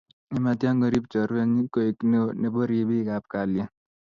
yematia 0.33 0.71
korip 0.81 1.05
chorwenyi 1.11 1.61
koek 1.73 1.97
neoo 2.09 2.31
nebo 2.41 2.59
ripik 2.69 3.07
ab 3.15 3.23
kalyet 3.31 3.71